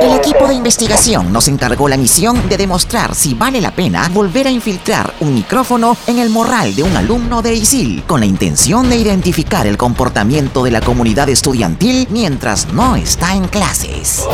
[0.00, 4.46] El equipo de investigación nos encargó la misión de demostrar si vale la pena volver
[4.46, 8.88] a infiltrar un micrófono en el morral de un alumno de ISIL con la intención
[8.88, 14.26] de identificar el comportamiento de la comunidad estudiantil mientras no está en clases.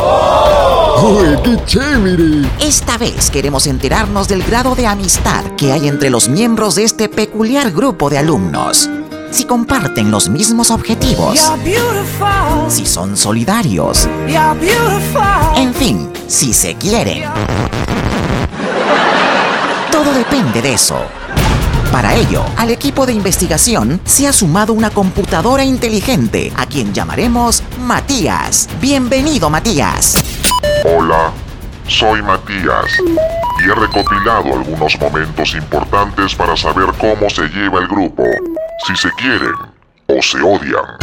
[1.01, 2.47] ¡Uy, qué chévere!
[2.59, 7.09] Esta vez queremos enterarnos del grado de amistad que hay entre los miembros de este
[7.09, 8.89] peculiar grupo de alumnos.
[9.33, 11.51] Si comparten los mismos objetivos,
[12.67, 14.07] si son solidarios,
[15.55, 17.23] en fin, si se quieren.
[19.91, 20.97] Todo depende de eso.
[21.91, 27.63] Para ello, al equipo de investigación se ha sumado una computadora inteligente, a quien llamaremos
[27.79, 28.69] Matías.
[28.79, 30.13] Bienvenido, Matías.
[30.85, 31.31] Hola,
[31.87, 32.85] soy Matías
[33.59, 38.23] y he recopilado algunos momentos importantes para saber cómo se lleva el grupo,
[38.85, 39.53] si se quieren
[40.07, 40.97] o se odian.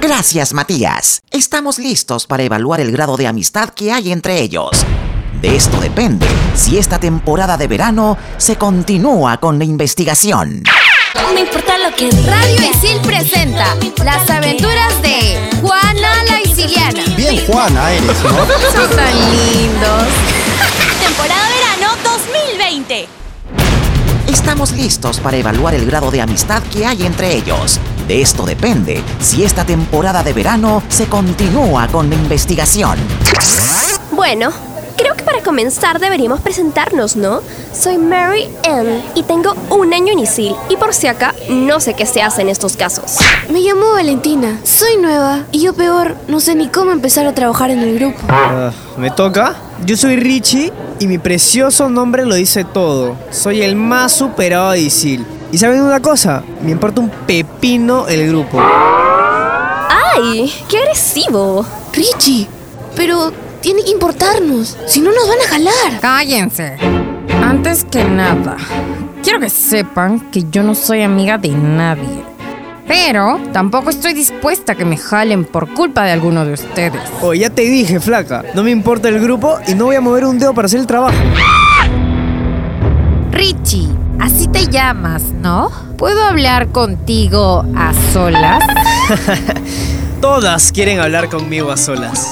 [0.00, 1.20] Gracias, Matías.
[1.30, 4.70] Estamos listos para evaluar el grado de amistad que hay entre ellos.
[5.40, 10.62] De esto depende si esta temporada de verano se continúa con la investigación.
[11.14, 13.76] No me importa lo que Radio Isil presenta.
[14.04, 17.04] Las aventuras de Juana la Isiliana.
[17.16, 18.30] Bien Juana eres, ¿no?
[18.72, 20.04] Son tan lindos.
[21.00, 23.25] Temporada verano 2020.
[24.46, 27.80] Estamos listos para evaluar el grado de amistad que hay entre ellos.
[28.06, 32.96] De esto depende si esta temporada de verano se continúa con la investigación.
[34.12, 34.52] Bueno,
[35.46, 37.40] comenzar deberíamos presentarnos, ¿no?
[37.72, 41.94] Soy Mary Ann y tengo un año en ISIL y por si acá no sé
[41.94, 43.18] qué se hace en estos casos.
[43.48, 47.70] Me llamo Valentina, soy nueva y yo peor, no sé ni cómo empezar a trabajar
[47.70, 48.18] en el grupo.
[48.28, 49.54] Ah, ¿Me toca?
[49.84, 53.14] Yo soy Richie y mi precioso nombre lo dice todo.
[53.30, 55.24] Soy el más superado de Isil.
[55.52, 56.42] ¿Y saben una cosa?
[56.60, 58.58] Me importa un pepino el grupo.
[58.60, 60.52] ¡Ay!
[60.68, 61.64] ¡Qué agresivo!
[61.92, 62.48] Richie,
[62.96, 63.32] pero
[63.66, 66.00] tiene que importarnos, si no nos van a jalar.
[66.00, 66.76] Cállense.
[67.42, 68.56] Antes que nada,
[69.24, 72.22] quiero que sepan que yo no soy amiga de nadie.
[72.86, 77.00] Pero tampoco estoy dispuesta a que me jalen por culpa de alguno de ustedes.
[77.20, 78.44] Oh, ya te dije, flaca.
[78.54, 80.86] No me importa el grupo y no voy a mover un dedo para hacer el
[80.86, 81.18] trabajo.
[83.32, 83.88] Richie,
[84.20, 85.72] así te llamas, ¿no?
[85.98, 88.62] ¿Puedo hablar contigo a solas?
[90.26, 92.30] Todas quieren hablar conmigo a solas.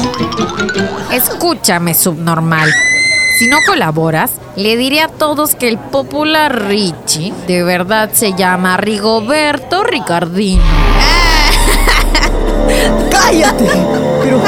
[1.12, 2.68] Escúchame, subnormal.
[3.38, 8.76] Si no colaboras, le diré a todos que el popular Richie de verdad se llama
[8.78, 10.64] Rigoberto Ricardino.
[13.12, 13.70] ¡Cállate!
[14.24, 14.42] Pero,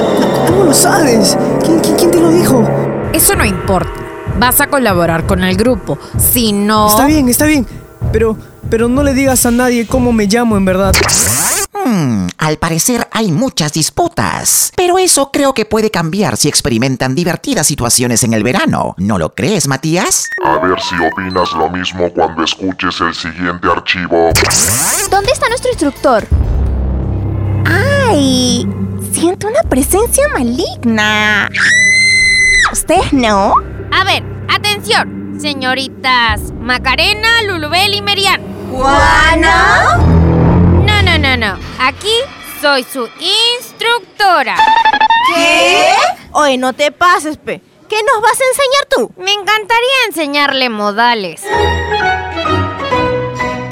[0.48, 1.38] ¿cómo lo sabes?
[1.64, 2.68] ¿Quién, quién, quién te lo dijo?
[3.12, 3.92] Eso no importa.
[4.40, 6.00] Vas a colaborar con el grupo.
[6.18, 6.88] Si no...
[6.88, 7.64] Está bien, está bien.
[8.12, 8.36] Pero,
[8.68, 10.92] pero no le digas a nadie cómo me llamo en verdad.
[11.86, 14.72] Hmm, al parecer hay muchas disputas.
[14.74, 18.97] Pero eso creo que puede cambiar si experimentan divertidas situaciones en el verano.
[18.98, 20.25] ¿No lo crees, Matías?
[20.44, 24.32] A ver si opinas lo mismo cuando escuches el siguiente archivo.
[25.08, 26.26] ¿Dónde está nuestro instructor?
[27.64, 28.66] ¡Ay!
[29.12, 31.48] Siento una presencia maligna.
[32.72, 33.54] ¿Ustedes no?
[33.92, 38.42] A ver, atención, señoritas Macarena, Lulubel y Merian.
[38.72, 40.56] ¿Juana?
[41.26, 41.59] No, no.
[41.81, 42.14] Aquí
[42.60, 44.56] soy su instructora.
[45.34, 45.92] ¿Qué?
[46.31, 47.60] Oye, no te pases, pe.
[47.88, 49.12] ¿Qué nos vas a enseñar tú?
[49.20, 51.42] Me encantaría enseñarle modales.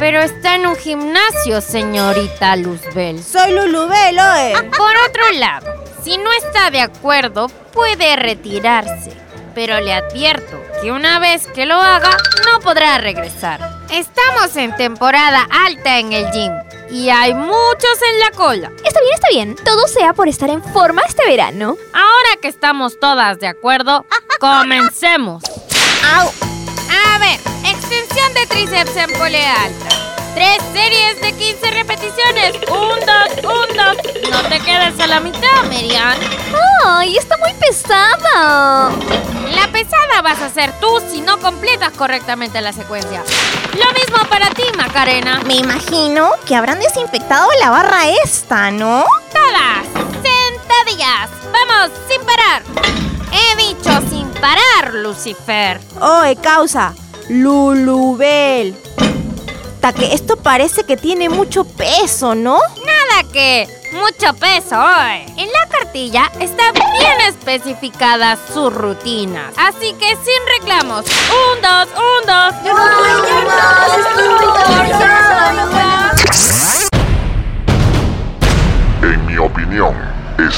[0.00, 3.22] Pero está en un gimnasio, señorita Luzbel.
[3.22, 4.70] Soy Lulubel, oye.
[4.76, 9.12] Por otro lado, si no está de acuerdo, puede retirarse.
[9.54, 12.16] Pero le advierto que una vez que lo haga,
[12.46, 13.60] no podrá regresar.
[13.92, 16.63] Estamos en temporada alta en el gym
[16.94, 18.70] y hay muchos en la cola.
[18.84, 19.56] Está bien, está bien.
[19.64, 21.76] Todo sea por estar en forma este verano.
[21.92, 24.06] Ahora que estamos todas de acuerdo,
[24.40, 25.42] comencemos.
[26.14, 26.30] ¡Au!
[26.88, 29.88] A ver, extensión de tríceps en polea alta.
[30.36, 32.54] Tres series de 15 repeticiones.
[32.70, 34.30] Un, dos, un, dos.
[34.30, 36.16] No te quedes a la mitad, Merian.
[36.84, 38.92] ¡Ay, está muy pesada!
[39.52, 43.24] La pesada vas a ser tú si no completas correctamente la secuencia.
[43.76, 45.40] Lo mismo para ti, Macarena.
[45.46, 49.04] Me imagino que habrán desinfectado la barra esta, ¿no?
[49.32, 49.86] Todas,
[50.22, 51.30] sentadillas.
[51.52, 52.62] Vamos, sin parar.
[53.32, 55.80] He dicho sin parar, Lucifer.
[56.00, 56.94] Oye, causa.
[57.28, 58.76] Lulubel.
[59.92, 62.58] Que esto parece que tiene mucho peso, ¿no?
[62.86, 65.24] Nada que mucho peso hoy.
[65.36, 69.52] En la cartilla está bien especificada sus rutinas.
[69.56, 71.04] Así que sin reclamos.
[71.06, 72.03] Un, dos, un,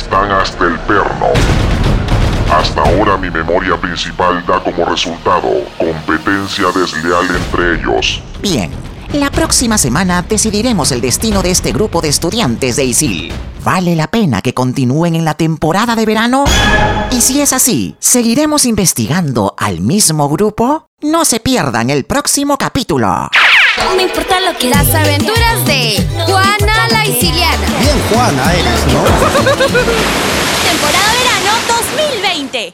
[0.07, 1.27] están hasta el perno.
[2.53, 8.23] Hasta ahora mi memoria principal da como resultado competencia desleal entre ellos.
[8.41, 8.71] Bien,
[9.15, 13.33] la próxima semana decidiremos el destino de este grupo de estudiantes de ISIL.
[13.65, 16.45] ¿Vale la pena que continúen en la temporada de verano?
[17.11, 20.87] Y si es así, ¿seguiremos investigando al mismo grupo?
[21.03, 23.29] No se pierdan el próximo capítulo.
[23.85, 27.67] No me importa lo que Las aventuras de Juana la Isiliana.
[27.81, 29.05] Bien Juana eres, ¿no?
[30.71, 32.73] Temporada verano 2020.